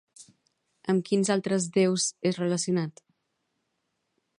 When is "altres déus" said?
1.35-2.09